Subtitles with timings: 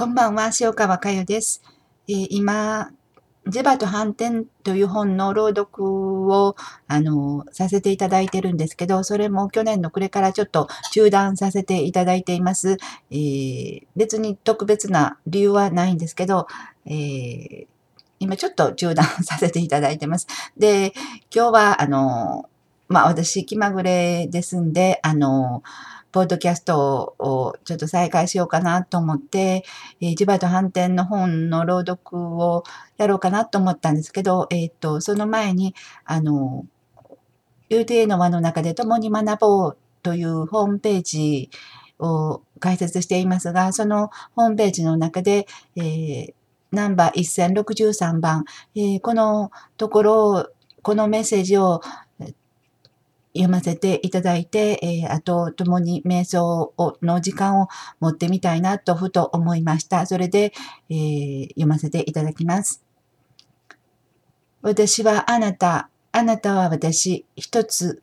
[0.00, 1.62] こんばんは、塩川佳代です。
[2.08, 2.90] えー、今、
[3.46, 5.84] ジェバと反転という本の朗読
[6.32, 6.56] を、
[6.88, 12.78] あの、させていただいてるんですけど、それも去年の暮れからちょっと中断させていただいています。
[13.10, 16.46] えー、別に特別な理由はないんですけど、
[16.86, 17.66] えー、
[18.20, 20.28] 今ちょっと中断させていただいてます。
[20.56, 20.94] で、
[21.30, 22.48] 今日は、あの、
[22.90, 25.62] まあ私気まぐれですんで、あの、
[26.10, 29.64] ポッドキャストをちょっと再開しようかなと思って、
[30.00, 32.64] えー、ジバと反転の本の朗読を
[32.96, 35.72] やろうかなと思ったんですけど、えっ、ー、と、その前に、
[36.04, 36.66] あの、
[37.70, 41.50] UTA の輪の中で共に学ぼうというホームページ
[42.00, 46.34] を開設していますが、そのホームページの中で、えー、
[46.72, 48.44] ナンバー1063番、
[48.74, 50.50] えー、このところ、
[50.82, 51.82] このメッセージを
[53.34, 57.68] 読ませていただいて、えー、あと、共に瞑想をの時間を
[58.00, 60.06] 持ってみたいなとふと思いました。
[60.06, 60.52] それで、
[60.88, 62.84] えー、読ませていただきます。
[64.62, 68.02] 私はあなた、あなたは私、一つ、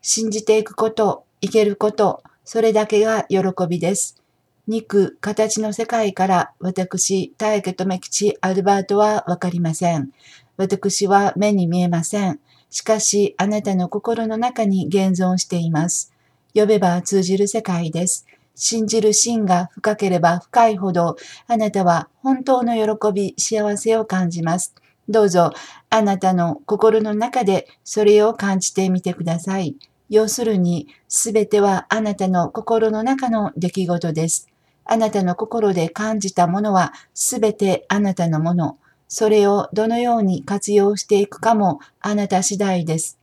[0.00, 4.22] 信じていくこと、生けること、それだけが喜びです。
[4.68, 10.10] 肉、形の世界から私、大家留吉アルバートはわかりません。
[10.56, 12.40] 私は目に見えません。
[12.70, 16.12] しかし、あなたの心の中に現存しています。
[16.54, 18.26] 呼べば通じる世界です。
[18.54, 24.74] 信じる心が深ければ深いほど、あなたは本当の喜び、幸せを感じます。
[25.08, 25.52] どうぞ、
[25.90, 29.76] あなたの心の中でそれを感じてみてください。
[30.10, 34.48] 要するに、すべてはあなたの心の中の出来事です。
[34.84, 38.78] あなたの心で感じたものはすべてあなたのもの。
[39.08, 43.18] それをどのように活用していくかもあなた次第です。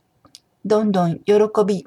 [0.64, 1.34] どんどん喜
[1.64, 1.86] び、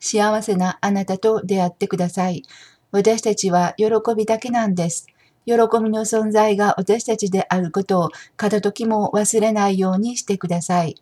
[0.00, 2.42] 幸せなあなたと出会ってください。
[2.90, 5.06] 私たちは喜びだけなんです。
[5.46, 5.58] 喜び
[5.90, 10.96] の存在が私たちであることを片時も忘れないようにしてください。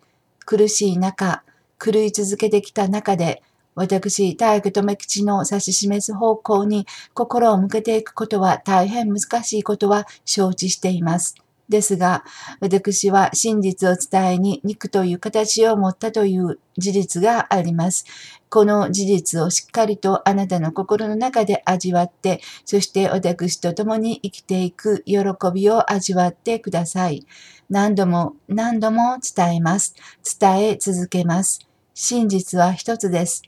[0.45, 1.45] 苦しい中、
[1.79, 3.43] 狂い続けてきた中で、
[3.75, 11.42] 私、大学留吉の指し示す方向に心を向けていくことは大変難しいことは承知しています。
[11.69, 12.25] ですが、
[12.61, 18.05] 私は真実を伝えに肉という形を持ったという事実があります。
[18.49, 25.23] この事実をしっかりとあなたの心の中で味わって、そして私と共に生きていく喜
[25.55, 27.27] びを味わってください。
[27.71, 29.95] 何度も何度も伝えます。
[30.39, 31.61] 伝え続けます。
[31.95, 33.43] 真実は一つです。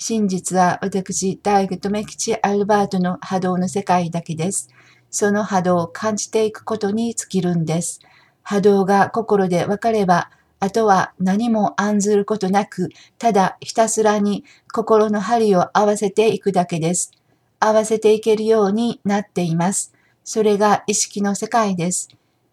[0.00, 4.68] 真実は私、大学とメキチ・アルバートの波動の世界だけです。
[5.10, 8.00] その波動を感じていくことに尽きるんです。
[8.42, 10.30] 波動が心で分かれば、
[10.60, 12.88] あとは何も案ずることなく、
[13.18, 17.12] ただひたすらに心の針を合わせていくだけです。
[17.60, 19.92] 合わせていけるようになっています。
[20.24, 22.08] それが意識の世界です。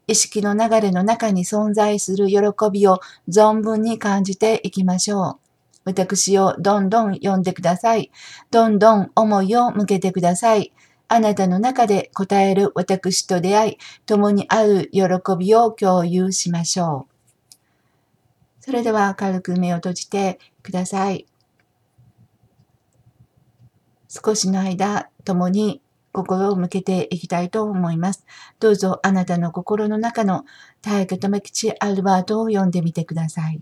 [0.07, 2.39] 意識の流れの中に存在する喜
[2.71, 5.39] びを存分に感じていきましょう。
[5.83, 8.11] 私をどんどん読んでください。
[8.51, 10.73] どんどん思いを向けてください。
[11.15, 15.03] あなたの中で答える私と出会い、共にある喜
[15.39, 17.53] びを共有しましょう。
[18.59, 21.25] それでは軽く目を閉じてください。
[24.09, 25.81] 少しの間、共に
[26.11, 28.25] 心を向けていきたいと思います。
[28.59, 30.43] どうぞあなたの心の中の
[30.81, 33.61] 大家留吉アルバートを読んでみてください。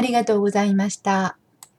[0.00, 1.39] ありがとうございました。